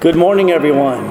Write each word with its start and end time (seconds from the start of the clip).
Good 0.00 0.14
morning, 0.14 0.52
everyone. 0.52 1.06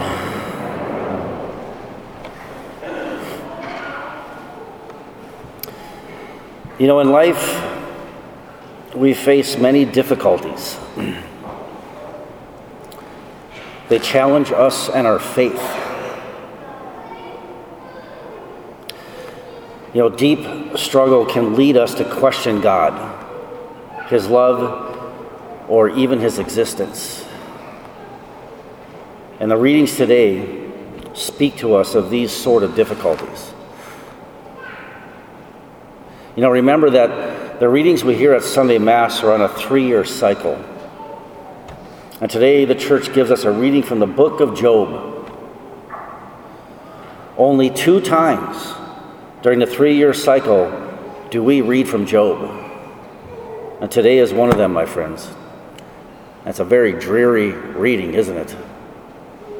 You 6.80 6.88
know, 6.88 7.02
in 7.02 7.12
life, 7.12 7.62
we 8.96 9.14
face 9.14 9.58
many 9.58 9.84
difficulties. 9.84 10.78
They 13.90 14.00
challenge 14.00 14.54
us 14.54 14.88
and 14.88 15.06
our 15.06 15.20
faith. 15.20 15.62
You 19.94 20.00
know, 20.00 20.10
deep 20.10 20.78
struggle 20.78 21.26
can 21.26 21.58
lead 21.58 21.76
us 21.76 21.94
to 21.96 22.06
question 22.06 22.62
God, 22.62 22.94
His 24.08 24.30
love, 24.30 25.68
or 25.68 25.90
even 25.90 26.22
His 26.22 26.40
existence. 26.40 27.27
And 29.40 29.52
the 29.52 29.58
readings 29.58 29.96
today 29.96 30.72
speak 31.14 31.58
to 31.58 31.76
us 31.76 31.96
of 31.96 32.10
these 32.10 32.32
sort 32.32 32.64
of 32.64 32.76
difficulties. 32.76 33.54
You 36.36 36.42
know, 36.42 36.50
remember 36.50 36.90
that 36.92 37.60
the 37.60 37.70
readings 37.70 38.04
we 38.04 38.16
hear 38.16 38.34
at 38.34 38.44
Sunday 38.44 38.78
Mass 38.78 39.24
are 39.24 39.32
on 39.32 39.42
a 39.42 39.50
three 39.50 39.86
year 39.86 40.06
cycle. 40.06 40.56
And 42.22 42.30
today 42.30 42.66
the 42.66 42.76
church 42.76 43.14
gives 43.14 43.32
us 43.32 43.44
a 43.44 43.52
reading 43.52 43.84
from 43.84 44.00
the 44.00 44.08
book 44.08 44.40
of 44.40 44.56
Job. 44.56 45.32
Only 47.38 47.70
two 47.70 48.02
times 48.02 48.74
during 49.44 49.60
the 49.60 49.68
three 49.68 49.96
year 49.96 50.14
cycle 50.14 50.72
do 51.30 51.44
we 51.44 51.62
read 51.62 51.88
from 51.88 52.06
Job. 52.06 52.66
And 53.82 53.92
today 53.92 54.18
is 54.18 54.34
one 54.34 54.50
of 54.50 54.58
them, 54.58 54.74
my 54.74 54.88
friends. 54.88 55.30
That's 56.44 56.60
a 56.60 56.66
very 56.66 56.94
dreary 56.94 57.52
reading, 57.52 58.16
isn't 58.16 58.38
it? 58.38 58.56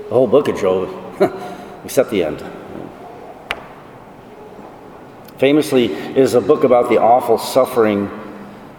The 0.08 0.14
whole 0.14 0.28
book 0.28 0.48
of 0.48 0.58
Job, 0.58 0.90
except 1.84 2.12
the 2.12 2.24
end. 2.24 2.42
Famously, 5.38 5.94
it 5.94 6.18
is 6.18 6.34
a 6.34 6.40
book 6.40 6.64
about 6.64 6.88
the 6.88 6.98
awful 6.98 7.38
suffering 7.38 8.10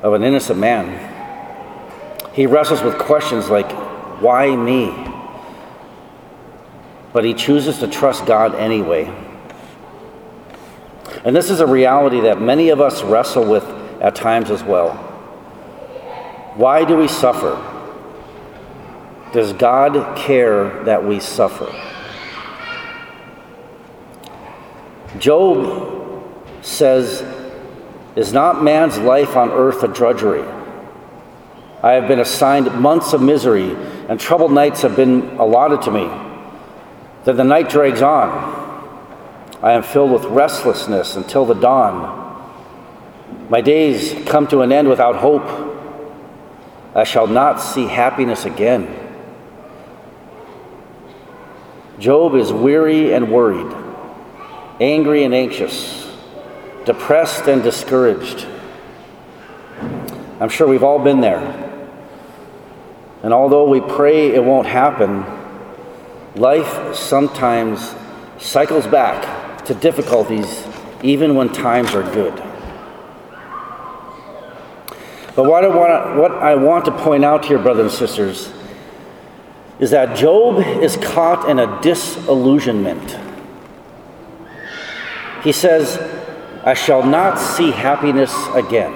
of 0.02 0.14
an 0.14 0.22
innocent 0.22 0.58
man. 0.58 1.04
He 2.32 2.46
wrestles 2.46 2.82
with 2.82 2.98
questions 2.98 3.50
like, 3.50 3.70
why 4.22 4.56
me? 4.56 4.94
But 7.12 7.24
he 7.24 7.34
chooses 7.34 7.78
to 7.80 7.88
trust 7.88 8.24
God 8.24 8.54
anyway. 8.54 9.12
And 11.24 11.36
this 11.36 11.50
is 11.50 11.60
a 11.60 11.66
reality 11.66 12.20
that 12.20 12.40
many 12.40 12.70
of 12.70 12.80
us 12.80 13.02
wrestle 13.02 13.44
with 13.44 13.64
at 14.00 14.14
times 14.14 14.50
as 14.50 14.62
well. 14.62 14.94
Why 16.54 16.84
do 16.84 16.96
we 16.96 17.06
suffer? 17.06 17.77
Does 19.32 19.52
God 19.52 20.16
care 20.16 20.84
that 20.84 21.04
we 21.04 21.20
suffer? 21.20 21.70
Job 25.18 26.24
says, 26.62 27.22
Is 28.16 28.32
not 28.32 28.62
man's 28.62 28.98
life 28.98 29.36
on 29.36 29.50
earth 29.50 29.82
a 29.82 29.88
drudgery? 29.88 30.44
I 31.82 31.92
have 31.92 32.08
been 32.08 32.20
assigned 32.20 32.72
months 32.80 33.12
of 33.12 33.22
misery, 33.22 33.74
and 34.08 34.18
troubled 34.18 34.52
nights 34.52 34.82
have 34.82 34.96
been 34.96 35.36
allotted 35.36 35.82
to 35.82 35.90
me. 35.90 36.08
Then 37.24 37.36
the 37.36 37.44
night 37.44 37.68
drags 37.68 38.02
on. 38.02 38.56
I 39.62 39.72
am 39.72 39.82
filled 39.82 40.12
with 40.12 40.24
restlessness 40.24 41.16
until 41.16 41.44
the 41.44 41.54
dawn. 41.54 42.16
My 43.50 43.60
days 43.60 44.14
come 44.26 44.46
to 44.48 44.60
an 44.60 44.72
end 44.72 44.88
without 44.88 45.16
hope. 45.16 45.66
I 46.94 47.04
shall 47.04 47.26
not 47.26 47.60
see 47.60 47.86
happiness 47.86 48.44
again. 48.44 49.07
Job 51.98 52.34
is 52.36 52.52
weary 52.52 53.12
and 53.12 53.32
worried, 53.32 53.74
angry 54.80 55.24
and 55.24 55.34
anxious, 55.34 56.08
depressed 56.84 57.48
and 57.48 57.62
discouraged. 57.62 58.46
I'm 60.40 60.48
sure 60.48 60.68
we've 60.68 60.84
all 60.84 61.00
been 61.00 61.20
there. 61.20 61.64
And 63.24 63.34
although 63.34 63.68
we 63.68 63.80
pray 63.80 64.32
it 64.32 64.44
won't 64.44 64.68
happen, 64.68 65.24
life 66.36 66.94
sometimes 66.94 67.94
cycles 68.38 68.86
back 68.86 69.64
to 69.64 69.74
difficulties 69.74 70.64
even 71.02 71.34
when 71.34 71.52
times 71.52 71.94
are 71.94 72.04
good. 72.14 72.34
But 75.34 75.44
what 75.44 75.64
I 75.64 76.54
want 76.54 76.84
to, 76.84 76.92
point 76.92 77.24
out 77.24 77.44
here, 77.44 77.58
brothers 77.58 77.92
and 77.92 78.08
sisters, 78.08 78.52
is 79.78 79.90
that 79.90 80.16
Job 80.16 80.58
is 80.82 80.96
caught 80.96 81.48
in 81.48 81.58
a 81.58 81.80
disillusionment. 81.80 83.16
He 85.44 85.52
says, 85.52 85.98
I 86.64 86.74
shall 86.74 87.04
not 87.04 87.38
see 87.38 87.70
happiness 87.70 88.34
again. 88.54 88.92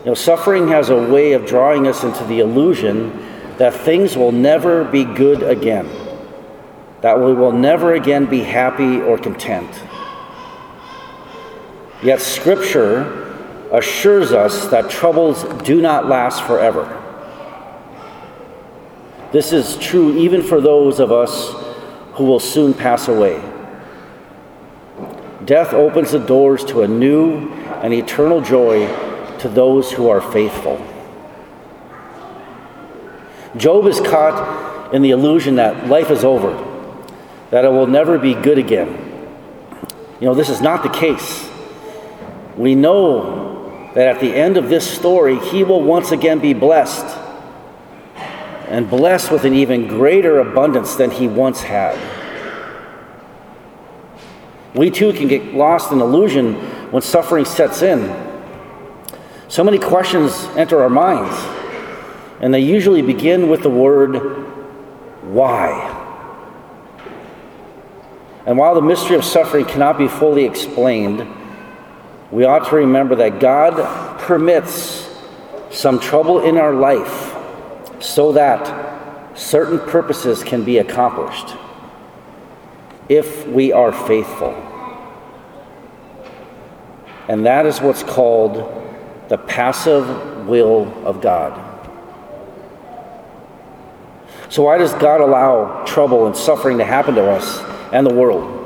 You 0.00 0.06
know, 0.06 0.14
suffering 0.14 0.68
has 0.68 0.90
a 0.90 1.10
way 1.10 1.32
of 1.32 1.44
drawing 1.44 1.86
us 1.86 2.04
into 2.04 2.24
the 2.24 2.40
illusion 2.40 3.26
that 3.58 3.74
things 3.74 4.16
will 4.16 4.32
never 4.32 4.84
be 4.84 5.04
good 5.04 5.42
again, 5.42 5.88
that 7.02 7.18
we 7.18 7.34
will 7.34 7.52
never 7.52 7.94
again 7.94 8.26
be 8.26 8.40
happy 8.40 9.00
or 9.00 9.18
content. 9.18 9.70
Yet, 12.02 12.20
Scripture 12.22 13.26
assures 13.72 14.32
us 14.32 14.68
that 14.68 14.88
troubles 14.88 15.44
do 15.64 15.82
not 15.82 16.06
last 16.06 16.42
forever. 16.44 16.99
This 19.32 19.52
is 19.52 19.76
true 19.76 20.16
even 20.18 20.42
for 20.42 20.60
those 20.60 20.98
of 20.98 21.12
us 21.12 21.52
who 22.14 22.24
will 22.24 22.40
soon 22.40 22.74
pass 22.74 23.06
away. 23.06 23.40
Death 25.44 25.72
opens 25.72 26.10
the 26.10 26.18
doors 26.18 26.64
to 26.66 26.82
a 26.82 26.88
new 26.88 27.48
and 27.82 27.94
eternal 27.94 28.40
joy 28.40 28.86
to 29.38 29.48
those 29.48 29.92
who 29.92 30.08
are 30.08 30.20
faithful. 30.20 30.84
Job 33.56 33.86
is 33.86 34.00
caught 34.00 34.92
in 34.92 35.02
the 35.02 35.10
illusion 35.10 35.56
that 35.56 35.86
life 35.86 36.10
is 36.10 36.24
over, 36.24 36.52
that 37.50 37.64
it 37.64 37.68
will 37.68 37.86
never 37.86 38.18
be 38.18 38.34
good 38.34 38.58
again. 38.58 38.88
You 40.20 40.26
know, 40.26 40.34
this 40.34 40.50
is 40.50 40.60
not 40.60 40.82
the 40.82 40.88
case. 40.88 41.48
We 42.56 42.74
know 42.74 43.90
that 43.94 44.08
at 44.08 44.20
the 44.20 44.34
end 44.34 44.56
of 44.56 44.68
this 44.68 44.88
story, 44.88 45.38
he 45.38 45.64
will 45.64 45.82
once 45.82 46.10
again 46.10 46.40
be 46.40 46.52
blessed 46.52 47.06
and 48.70 48.88
blessed 48.88 49.32
with 49.32 49.44
an 49.44 49.52
even 49.52 49.88
greater 49.88 50.38
abundance 50.38 50.94
than 50.94 51.10
he 51.10 51.26
once 51.26 51.60
had. 51.60 51.98
We 54.74 54.90
too 54.90 55.12
can 55.12 55.26
get 55.26 55.52
lost 55.52 55.90
in 55.90 56.00
illusion 56.00 56.54
when 56.92 57.02
suffering 57.02 57.44
sets 57.44 57.82
in. 57.82 58.14
So 59.48 59.64
many 59.64 59.80
questions 59.80 60.44
enter 60.56 60.80
our 60.80 60.88
minds, 60.88 61.36
and 62.40 62.54
they 62.54 62.60
usually 62.60 63.02
begin 63.02 63.48
with 63.48 63.64
the 63.64 63.70
word 63.70 64.14
why. 65.24 65.96
And 68.46 68.56
while 68.56 68.76
the 68.76 68.82
mystery 68.82 69.16
of 69.16 69.24
suffering 69.24 69.64
cannot 69.64 69.98
be 69.98 70.06
fully 70.06 70.44
explained, 70.44 71.26
we 72.30 72.44
ought 72.44 72.68
to 72.68 72.76
remember 72.76 73.16
that 73.16 73.40
God 73.40 74.20
permits 74.20 75.08
some 75.72 75.98
trouble 75.98 76.40
in 76.40 76.56
our 76.56 76.72
life 76.72 77.29
so 78.00 78.32
that 78.32 79.38
certain 79.38 79.78
purposes 79.78 80.42
can 80.42 80.64
be 80.64 80.78
accomplished 80.78 81.56
if 83.08 83.46
we 83.46 83.72
are 83.72 83.92
faithful. 83.92 84.54
And 87.28 87.46
that 87.46 87.66
is 87.66 87.80
what's 87.80 88.02
called 88.02 88.76
the 89.28 89.38
passive 89.38 90.48
will 90.48 90.92
of 91.06 91.20
God. 91.20 91.66
So, 94.48 94.64
why 94.64 94.78
does 94.78 94.92
God 94.94 95.20
allow 95.20 95.84
trouble 95.84 96.26
and 96.26 96.36
suffering 96.36 96.78
to 96.78 96.84
happen 96.84 97.14
to 97.14 97.30
us 97.30 97.60
and 97.92 98.04
the 98.04 98.12
world? 98.12 98.56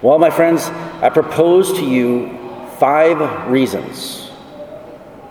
Well, 0.00 0.18
my 0.18 0.30
friends, 0.30 0.68
I 1.02 1.10
propose 1.10 1.74
to 1.74 1.84
you 1.84 2.38
five 2.78 3.50
reasons 3.50 4.28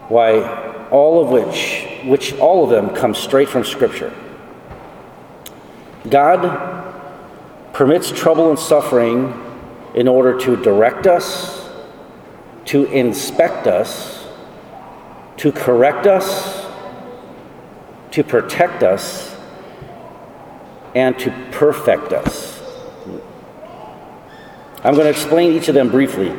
why 0.09 0.87
all 0.91 1.23
of 1.23 1.29
which 1.29 1.96
which 2.07 2.33
all 2.39 2.63
of 2.63 2.69
them 2.69 2.95
come 2.95 3.13
straight 3.13 3.49
from 3.49 3.63
Scripture. 3.63 4.13
God 6.09 6.93
permits 7.73 8.11
trouble 8.11 8.49
and 8.49 8.57
suffering 8.57 9.33
in 9.93 10.07
order 10.07 10.37
to 10.39 10.55
direct 10.55 11.05
us, 11.05 11.69
to 12.65 12.85
inspect 12.85 13.67
us, 13.67 14.25
to 15.37 15.51
correct 15.51 16.07
us, 16.07 16.65
to 18.11 18.23
protect 18.23 18.83
us, 18.83 19.35
and 20.95 21.17
to 21.19 21.31
perfect 21.51 22.13
us. 22.13 22.61
I'm 24.83 24.93
going 24.93 25.05
to 25.05 25.09
explain 25.09 25.53
each 25.53 25.67
of 25.67 25.75
them 25.75 25.89
briefly. 25.89 26.33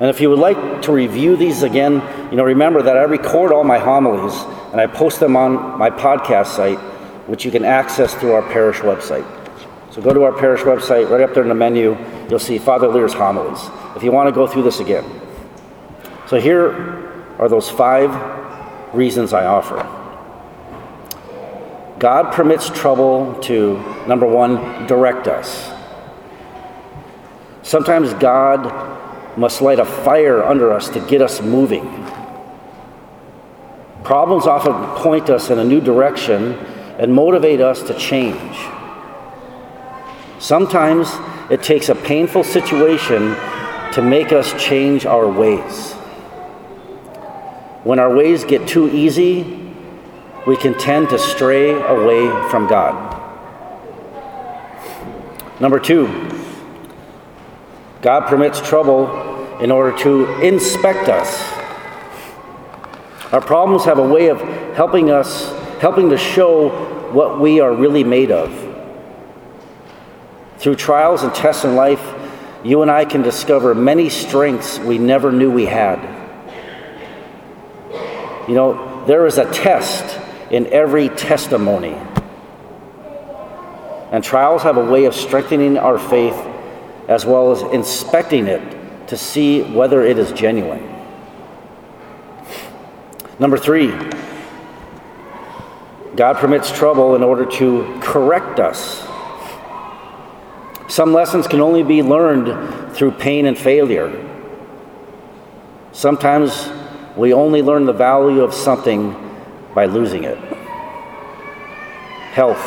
And 0.00 0.10
if 0.10 0.20
you 0.20 0.28
would 0.30 0.40
like 0.40 0.82
to 0.82 0.92
review 0.92 1.36
these 1.36 1.62
again, 1.62 2.02
you 2.30 2.36
know, 2.36 2.44
remember 2.44 2.82
that 2.82 2.96
I 2.96 3.02
record 3.02 3.52
all 3.52 3.62
my 3.62 3.78
homilies 3.78 4.34
and 4.72 4.80
I 4.80 4.86
post 4.86 5.20
them 5.20 5.36
on 5.36 5.78
my 5.78 5.88
podcast 5.88 6.46
site, 6.46 6.78
which 7.28 7.44
you 7.44 7.52
can 7.52 7.64
access 7.64 8.12
through 8.14 8.32
our 8.32 8.42
parish 8.42 8.78
website. 8.78 9.24
So 9.92 10.02
go 10.02 10.12
to 10.12 10.24
our 10.24 10.32
parish 10.32 10.62
website, 10.62 11.08
right 11.08 11.20
up 11.20 11.34
there 11.34 11.44
in 11.44 11.48
the 11.48 11.54
menu, 11.54 11.96
you'll 12.28 12.40
see 12.40 12.58
Father 12.58 12.88
Lear's 12.88 13.12
homilies, 13.12 13.70
if 13.94 14.02
you 14.02 14.10
want 14.10 14.28
to 14.28 14.32
go 14.34 14.48
through 14.48 14.64
this 14.64 14.80
again. 14.80 15.04
So 16.26 16.40
here 16.40 16.72
are 17.38 17.48
those 17.48 17.70
five 17.70 18.10
reasons 18.92 19.32
I 19.32 19.46
offer. 19.46 19.76
God 22.00 22.32
permits 22.32 22.68
trouble 22.68 23.34
to, 23.42 23.78
number 24.08 24.26
one, 24.26 24.86
direct 24.88 25.28
us. 25.28 25.72
Sometimes 27.62 28.12
God 28.14 28.66
must 29.36 29.60
light 29.60 29.78
a 29.78 29.84
fire 29.84 30.42
under 30.42 30.72
us 30.72 30.88
to 30.90 31.00
get 31.00 31.20
us 31.20 31.40
moving. 31.40 31.84
Problems 34.04 34.46
often 34.46 34.74
point 35.02 35.30
us 35.30 35.50
in 35.50 35.58
a 35.58 35.64
new 35.64 35.80
direction 35.80 36.52
and 36.98 37.12
motivate 37.12 37.60
us 37.60 37.82
to 37.82 37.94
change. 37.94 38.56
Sometimes 40.38 41.08
it 41.50 41.62
takes 41.62 41.88
a 41.88 41.94
painful 41.94 42.44
situation 42.44 43.34
to 43.92 44.02
make 44.02 44.32
us 44.32 44.52
change 44.62 45.06
our 45.06 45.26
ways. 45.26 45.92
When 47.82 47.98
our 47.98 48.14
ways 48.14 48.44
get 48.44 48.68
too 48.68 48.90
easy, 48.90 49.72
we 50.46 50.56
can 50.56 50.74
tend 50.78 51.08
to 51.10 51.18
stray 51.18 51.70
away 51.70 52.28
from 52.50 52.66
God. 52.66 53.12
Number 55.60 55.78
two, 55.78 56.06
God 58.04 58.26
permits 58.26 58.60
trouble 58.60 59.58
in 59.60 59.70
order 59.70 59.96
to 60.00 60.26
inspect 60.42 61.08
us. 61.08 61.42
Our 63.32 63.40
problems 63.40 63.86
have 63.86 63.96
a 63.96 64.06
way 64.06 64.28
of 64.28 64.42
helping 64.74 65.10
us, 65.10 65.50
helping 65.80 66.10
to 66.10 66.18
show 66.18 66.68
what 67.12 67.40
we 67.40 67.60
are 67.60 67.72
really 67.72 68.04
made 68.04 68.30
of. 68.30 68.52
Through 70.58 70.76
trials 70.76 71.22
and 71.22 71.34
tests 71.34 71.64
in 71.64 71.76
life, 71.76 72.14
you 72.62 72.82
and 72.82 72.90
I 72.90 73.06
can 73.06 73.22
discover 73.22 73.74
many 73.74 74.10
strengths 74.10 74.78
we 74.78 74.98
never 74.98 75.32
knew 75.32 75.50
we 75.50 75.64
had. 75.64 75.98
You 78.46 78.54
know, 78.54 79.06
there 79.06 79.26
is 79.26 79.38
a 79.38 79.50
test 79.50 80.20
in 80.50 80.66
every 80.66 81.08
testimony. 81.08 81.96
And 84.12 84.22
trials 84.22 84.62
have 84.64 84.76
a 84.76 84.84
way 84.84 85.06
of 85.06 85.14
strengthening 85.14 85.78
our 85.78 85.98
faith 85.98 86.50
as 87.08 87.26
well 87.26 87.52
as 87.52 87.62
inspecting 87.74 88.46
it 88.46 89.08
to 89.08 89.16
see 89.16 89.62
whether 89.62 90.02
it 90.02 90.18
is 90.18 90.32
genuine. 90.32 90.82
Number 93.38 93.58
three, 93.58 93.88
God 96.16 96.36
permits 96.36 96.70
trouble 96.70 97.16
in 97.16 97.22
order 97.22 97.44
to 97.44 97.98
correct 98.00 98.60
us. 98.60 99.00
Some 100.88 101.12
lessons 101.12 101.48
can 101.48 101.60
only 101.60 101.82
be 101.82 102.02
learned 102.02 102.94
through 102.94 103.12
pain 103.12 103.46
and 103.46 103.58
failure. 103.58 104.12
Sometimes 105.92 106.70
we 107.16 107.32
only 107.32 107.62
learn 107.62 107.86
the 107.86 107.92
value 107.92 108.42
of 108.42 108.54
something 108.54 109.14
by 109.74 109.86
losing 109.86 110.24
it 110.24 110.38
health, 112.34 112.64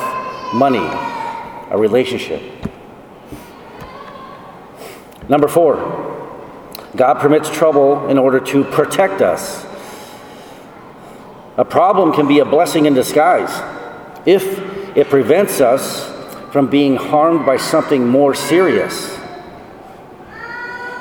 money, 0.53 0.79
a 1.71 1.77
relationship. 1.77 2.41
Number 5.29 5.47
four, 5.47 5.75
God 6.95 7.15
permits 7.15 7.49
trouble 7.49 8.07
in 8.09 8.17
order 8.17 8.39
to 8.39 8.63
protect 8.63 9.21
us. 9.21 9.65
A 11.57 11.65
problem 11.65 12.13
can 12.13 12.27
be 12.27 12.39
a 12.39 12.45
blessing 12.45 12.85
in 12.85 12.93
disguise 12.93 13.51
if 14.25 14.43
it 14.95 15.09
prevents 15.09 15.59
us 15.59 16.07
from 16.51 16.69
being 16.69 16.95
harmed 16.95 17.45
by 17.45 17.57
something 17.57 18.07
more 18.07 18.33
serious. 18.33 19.17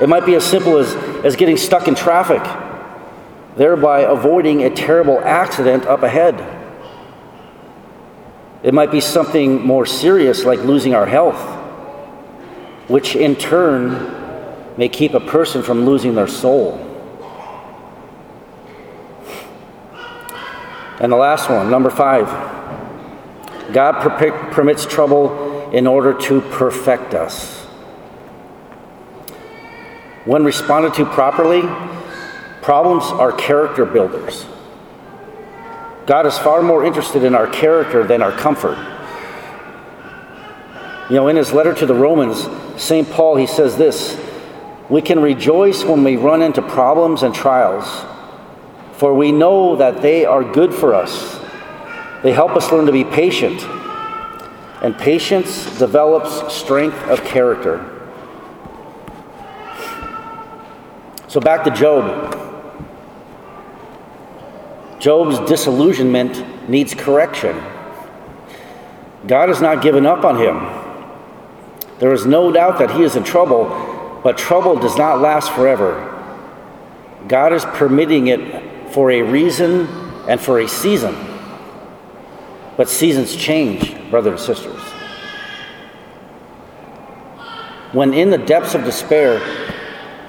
It 0.00 0.08
might 0.08 0.26
be 0.26 0.34
as 0.34 0.44
simple 0.44 0.76
as, 0.76 0.94
as 1.24 1.36
getting 1.36 1.56
stuck 1.56 1.88
in 1.88 1.94
traffic, 1.94 2.42
thereby 3.56 4.00
avoiding 4.00 4.64
a 4.64 4.70
terrible 4.70 5.18
accident 5.20 5.86
up 5.86 6.02
ahead. 6.02 6.34
It 8.62 8.74
might 8.74 8.90
be 8.90 9.00
something 9.00 9.64
more 9.64 9.86
serious 9.86 10.44
like 10.44 10.58
losing 10.60 10.94
our 10.94 11.06
health, 11.06 11.55
which 12.88 13.16
in 13.16 13.36
turn 13.36 14.76
may 14.76 14.88
keep 14.88 15.14
a 15.14 15.20
person 15.20 15.62
from 15.62 15.84
losing 15.84 16.14
their 16.14 16.28
soul. 16.28 16.82
And 21.00 21.12
the 21.12 21.16
last 21.16 21.50
one, 21.50 21.70
number 21.70 21.90
five 21.90 22.26
God 23.72 24.00
per- 24.00 24.52
permits 24.52 24.86
trouble 24.86 25.70
in 25.72 25.86
order 25.86 26.14
to 26.14 26.40
perfect 26.40 27.14
us. 27.14 27.56
When 30.24 30.44
responded 30.44 30.94
to 30.94 31.04
properly, 31.04 31.62
problems 32.62 33.04
are 33.04 33.32
character 33.32 33.84
builders. 33.84 34.46
God 36.06 36.26
is 36.26 36.38
far 36.38 36.62
more 36.62 36.84
interested 36.84 37.24
in 37.24 37.34
our 37.34 37.48
character 37.48 38.04
than 38.04 38.22
our 38.22 38.32
comfort. 38.32 38.78
You 41.08 41.16
know, 41.16 41.28
in 41.28 41.36
his 41.36 41.52
letter 41.52 41.72
to 41.72 41.86
the 41.86 41.94
Romans, 41.94 42.48
St. 42.82 43.08
Paul, 43.08 43.36
he 43.36 43.46
says 43.46 43.76
this 43.76 44.20
we 44.88 45.02
can 45.02 45.20
rejoice 45.20 45.84
when 45.84 46.04
we 46.04 46.16
run 46.16 46.42
into 46.42 46.62
problems 46.62 47.22
and 47.22 47.34
trials, 47.34 48.04
for 48.98 49.14
we 49.14 49.32
know 49.32 49.76
that 49.76 50.02
they 50.02 50.24
are 50.24 50.44
good 50.44 50.72
for 50.72 50.94
us. 50.94 51.40
They 52.22 52.32
help 52.32 52.52
us 52.52 52.70
learn 52.72 52.86
to 52.86 52.92
be 52.92 53.04
patient, 53.04 53.62
and 54.82 54.96
patience 54.96 55.78
develops 55.78 56.52
strength 56.52 56.98
of 57.08 57.24
character. 57.24 57.92
So 61.28 61.40
back 61.40 61.64
to 61.64 61.70
Job. 61.70 62.42
Job's 64.98 65.38
disillusionment 65.48 66.68
needs 66.68 66.94
correction. 66.94 67.56
God 69.26 69.48
has 69.48 69.60
not 69.60 69.82
given 69.82 70.06
up 70.06 70.24
on 70.24 70.36
him. 70.36 70.85
There 71.98 72.12
is 72.12 72.26
no 72.26 72.52
doubt 72.52 72.78
that 72.78 72.90
he 72.90 73.02
is 73.02 73.16
in 73.16 73.24
trouble, 73.24 74.20
but 74.22 74.36
trouble 74.36 74.76
does 74.76 74.98
not 74.98 75.20
last 75.20 75.50
forever. 75.52 76.12
God 77.28 77.52
is 77.52 77.64
permitting 77.64 78.28
it 78.28 78.92
for 78.92 79.10
a 79.10 79.22
reason 79.22 79.86
and 80.28 80.40
for 80.40 80.60
a 80.60 80.68
season. 80.68 81.16
But 82.76 82.88
seasons 82.88 83.34
change, 83.34 83.94
brothers 84.10 84.32
and 84.32 84.56
sisters. 84.56 84.80
When 87.92 88.12
in 88.12 88.30
the 88.30 88.38
depths 88.38 88.74
of 88.74 88.84
despair, 88.84 89.40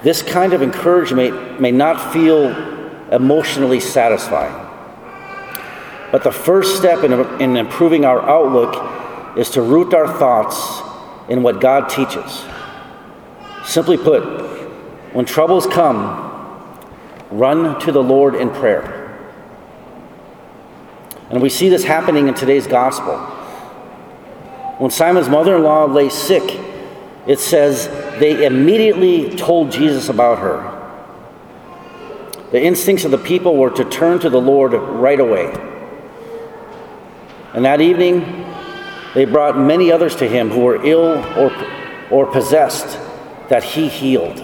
this 0.04 0.22
kind 0.22 0.54
of 0.54 0.62
encouragement 0.62 1.60
may 1.60 1.72
not 1.72 2.14
feel 2.14 2.46
emotionally 3.12 3.82
satisfying. 3.82 4.54
But 6.12 6.24
the 6.24 6.32
first 6.32 6.78
step 6.78 7.04
in, 7.04 7.14
in 7.42 7.58
improving 7.58 8.06
our 8.06 8.22
outlook 8.22 9.38
is 9.38 9.50
to 9.52 9.62
root 9.62 9.94
our 9.94 10.08
thoughts 10.08 10.87
in 11.30 11.44
what 11.44 11.60
God 11.60 11.90
teaches. 11.90 12.46
Simply 13.66 13.98
put, 13.98 14.24
when 15.14 15.26
troubles 15.26 15.68
come, 15.68 16.24
run 17.32 17.80
to 17.82 17.92
the 17.92 18.02
Lord 18.02 18.36
in 18.36 18.50
prayer. 18.50 18.94
And 21.30 21.42
we 21.42 21.50
see 21.50 21.68
this 21.68 21.84
happening 21.84 22.28
in 22.28 22.34
today's 22.34 22.68
gospel. 22.68 23.18
When 24.78 24.92
Simon's 24.92 25.28
mother 25.28 25.58
in 25.58 25.64
law 25.64 25.86
lay 25.86 26.10
sick, 26.10 26.60
it 27.26 27.40
says 27.40 27.88
they 28.20 28.46
immediately 28.46 29.36
told 29.36 29.72
Jesus 29.72 30.08
about 30.08 30.40
her. 30.40 30.74
The 32.52 32.62
instincts 32.64 33.04
of 33.04 33.12
the 33.12 33.18
people 33.18 33.58
were 33.58 33.72
to 33.72 33.84
turn 33.84 34.20
to 34.20 34.30
the 34.30 34.40
Lord 34.40 34.72
right 34.72 35.20
away. 35.20 35.54
And 37.54 37.66
that 37.66 37.82
evening, 37.82 38.47
they 39.14 39.26
brought 39.26 39.58
many 39.58 39.92
others 39.92 40.16
to 40.18 40.28
him 40.28 40.50
who 40.50 40.62
were 40.62 40.86
ill 40.86 41.24
or, 41.38 41.52
or 42.12 42.26
possessed 42.26 43.00
that 43.50 43.64
he 43.64 43.88
healed. 43.88 44.44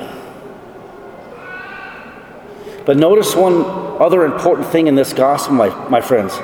But 2.86 2.98
notice 2.98 3.36
one 3.36 3.62
other 4.02 4.26
important 4.26 4.68
thing 4.68 4.88
in 4.88 4.96
this 4.96 5.14
gospel, 5.14 5.56
my, 5.56 5.70
my 5.90 6.02
friends. 6.02 6.38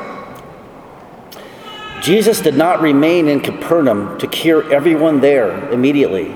Jesus 2.01 2.39
did 2.39 2.55
not 2.55 2.81
remain 2.81 3.27
in 3.27 3.41
Capernaum 3.41 4.17
to 4.19 4.27
cure 4.27 4.71
everyone 4.71 5.19
there 5.19 5.69
immediately. 5.71 6.33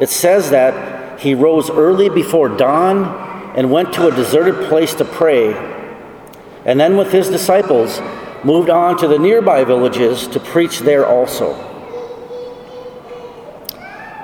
It 0.00 0.08
says 0.08 0.50
that 0.50 1.20
he 1.20 1.34
rose 1.34 1.68
early 1.68 2.08
before 2.08 2.48
dawn 2.48 3.04
and 3.54 3.70
went 3.70 3.92
to 3.94 4.08
a 4.08 4.10
deserted 4.10 4.68
place 4.68 4.94
to 4.94 5.04
pray, 5.04 5.52
and 6.64 6.80
then 6.80 6.96
with 6.96 7.12
his 7.12 7.28
disciples 7.28 8.00
moved 8.44 8.70
on 8.70 8.96
to 8.98 9.08
the 9.08 9.18
nearby 9.18 9.64
villages 9.64 10.26
to 10.28 10.40
preach 10.40 10.80
there 10.80 11.06
also. 11.06 11.54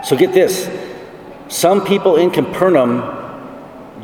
So 0.05 0.17
get 0.17 0.33
this 0.33 0.71
Some 1.49 1.85
people 1.85 2.17
in 2.17 2.31
Capernaum, 2.31 3.03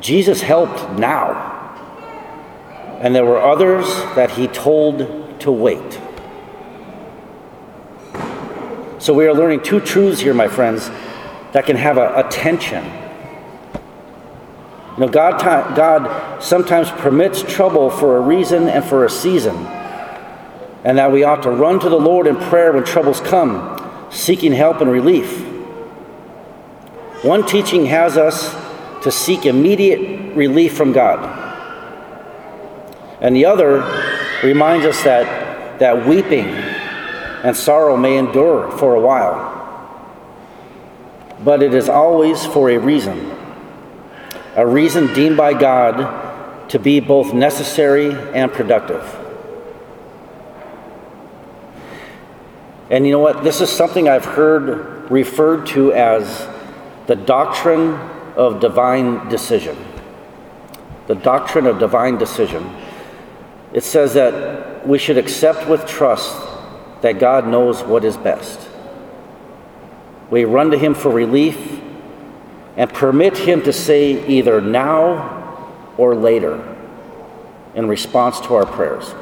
Jesus 0.00 0.42
helped 0.42 0.98
now. 0.98 1.52
And 3.00 3.14
there 3.14 3.24
were 3.24 3.40
others 3.40 3.86
that 4.14 4.30
he 4.30 4.46
told 4.48 5.40
to 5.40 5.52
wait. 5.52 6.00
So 8.98 9.12
we 9.12 9.26
are 9.26 9.34
learning 9.34 9.62
two 9.62 9.80
truths 9.80 10.20
here, 10.20 10.32
my 10.32 10.48
friends, 10.48 10.88
that 11.52 11.66
can 11.66 11.76
have 11.76 11.98
a, 11.98 12.14
a 12.16 12.28
tension. 12.30 12.82
You 14.94 15.00
know, 15.00 15.08
God, 15.08 15.38
God 15.76 16.42
sometimes 16.42 16.90
permits 16.90 17.42
trouble 17.42 17.90
for 17.90 18.16
a 18.16 18.20
reason 18.20 18.68
and 18.68 18.82
for 18.84 19.04
a 19.04 19.10
season, 19.10 19.54
and 20.84 20.98
that 20.98 21.10
we 21.10 21.24
ought 21.24 21.42
to 21.42 21.50
run 21.50 21.80
to 21.80 21.88
the 21.88 21.98
Lord 21.98 22.26
in 22.26 22.36
prayer 22.36 22.72
when 22.72 22.84
troubles 22.84 23.20
come, 23.20 24.08
seeking 24.10 24.52
help 24.52 24.80
and 24.80 24.90
relief. 24.90 25.40
One 27.24 27.46
teaching 27.46 27.86
has 27.86 28.18
us 28.18 28.54
to 29.02 29.10
seek 29.10 29.46
immediate 29.46 30.36
relief 30.36 30.76
from 30.76 30.92
God, 30.92 31.40
and 33.20 33.34
the 33.34 33.46
other 33.46 33.80
reminds 34.42 34.84
us 34.84 35.02
that, 35.04 35.78
that 35.78 36.06
weeping 36.06 36.44
and 36.44 37.56
sorrow 37.56 37.96
may 37.96 38.18
endure 38.18 38.70
for 38.78 38.94
a 38.94 39.00
while. 39.00 39.52
But 41.42 41.62
it 41.62 41.72
is 41.72 41.88
always 41.88 42.44
for 42.44 42.70
a 42.70 42.78
reason, 42.78 43.32
a 44.56 44.66
reason 44.66 45.12
deemed 45.14 45.38
by 45.38 45.54
God 45.54 46.68
to 46.70 46.78
be 46.78 47.00
both 47.00 47.32
necessary 47.32 48.12
and 48.34 48.52
productive. 48.52 49.23
And 52.94 53.04
you 53.04 53.10
know 53.10 53.18
what? 53.18 53.42
This 53.42 53.60
is 53.60 53.70
something 53.70 54.08
I've 54.08 54.24
heard 54.24 55.10
referred 55.10 55.66
to 55.74 55.92
as 55.92 56.48
the 57.08 57.16
doctrine 57.16 57.94
of 58.36 58.60
divine 58.60 59.28
decision. 59.28 59.76
The 61.08 61.16
doctrine 61.16 61.66
of 61.66 61.80
divine 61.80 62.18
decision. 62.18 62.72
It 63.72 63.82
says 63.82 64.14
that 64.14 64.86
we 64.86 64.98
should 64.98 65.18
accept 65.18 65.68
with 65.68 65.84
trust 65.86 66.40
that 67.02 67.18
God 67.18 67.48
knows 67.48 67.82
what 67.82 68.04
is 68.04 68.16
best. 68.16 68.68
We 70.30 70.44
run 70.44 70.70
to 70.70 70.78
Him 70.78 70.94
for 70.94 71.10
relief 71.10 71.80
and 72.76 72.88
permit 72.92 73.38
Him 73.38 73.62
to 73.62 73.72
say 73.72 74.24
either 74.28 74.60
now 74.60 75.68
or 75.98 76.14
later 76.14 76.62
in 77.74 77.88
response 77.88 78.38
to 78.42 78.54
our 78.54 78.66
prayers. 78.66 79.12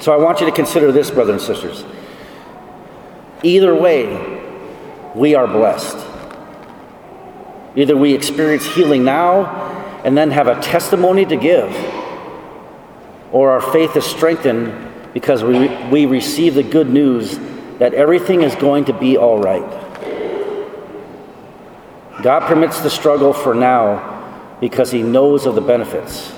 So 0.00 0.12
I 0.12 0.16
want 0.16 0.40
you 0.40 0.46
to 0.46 0.52
consider 0.52 0.92
this, 0.92 1.10
brothers 1.10 1.48
and 1.48 1.56
sisters. 1.56 1.84
Either 3.42 3.74
way, 3.74 4.42
we 5.14 5.34
are 5.34 5.46
blessed. 5.46 5.96
Either 7.76 7.96
we 7.96 8.14
experience 8.14 8.64
healing 8.64 9.04
now 9.04 9.46
and 10.04 10.16
then 10.16 10.30
have 10.30 10.46
a 10.46 10.60
testimony 10.60 11.24
to 11.24 11.36
give 11.36 11.72
or 13.32 13.50
our 13.50 13.60
faith 13.60 13.96
is 13.96 14.04
strengthened 14.04 14.72
because 15.12 15.42
we, 15.42 15.68
we 15.90 16.06
receive 16.06 16.54
the 16.54 16.62
good 16.62 16.88
news 16.88 17.38
that 17.78 17.92
everything 17.92 18.42
is 18.42 18.54
going 18.54 18.84
to 18.84 18.92
be 18.92 19.16
all 19.16 19.38
right. 19.40 19.62
God 22.22 22.46
permits 22.46 22.80
the 22.80 22.90
struggle 22.90 23.32
for 23.32 23.54
now 23.54 24.56
because 24.60 24.92
He 24.92 25.02
knows 25.02 25.46
of 25.46 25.56
the 25.56 25.60
benefits. 25.60 26.32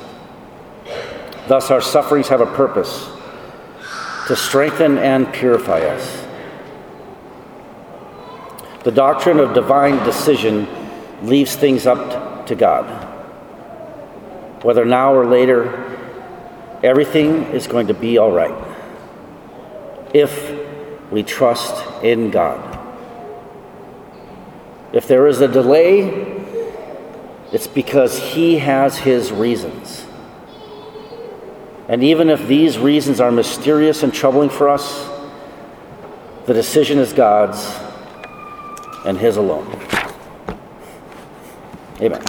Thus, 1.49 1.71
our 1.71 1.83
sufferings 1.83 2.29
have 2.29 2.41
a 2.41 2.47
purpose 2.47 3.16
to 4.27 4.37
strengthen 4.37 4.99
and 4.99 5.33
purify 5.33 5.81
us. 5.81 6.27
The 8.85 8.93
doctrine 8.93 9.41
of 9.41 9.55
divine 9.55 10.05
decision 10.05 10.69
leaves 11.23 11.57
things 11.57 11.87
up 11.87 12.47
to 12.47 12.55
God. 12.55 12.85
Whether 14.63 14.85
now 14.85 15.15
or 15.15 15.27
later, 15.27 15.87
Everything 16.83 17.43
is 17.47 17.67
going 17.67 17.87
to 17.87 17.95
be 17.95 18.19
all 18.19 18.31
right 18.31 18.55
if 20.15 20.55
we 21.11 21.23
trust 21.23 21.85
in 22.05 22.31
God. 22.31 22.79
If 24.93 25.09
there 25.09 25.27
is 25.27 25.41
a 25.41 25.49
delay, 25.49 26.05
it's 27.53 27.67
because 27.67 28.19
He 28.19 28.59
has 28.59 28.99
His 28.99 29.33
reasons. 29.33 30.06
And 31.89 32.03
even 32.03 32.31
if 32.31 32.47
these 32.49 32.79
reasons 32.79 33.21
are 33.21 33.31
mysterious 33.31 34.03
and 34.03 34.13
troubling 34.13 34.51
for 34.51 34.69
us, 34.69 35.09
the 36.47 36.55
decision 36.55 36.99
is 36.99 37.13
God's 37.13 37.59
and 39.05 39.19
His 39.19 39.37
alone. 39.37 39.67
Amen. 42.01 42.25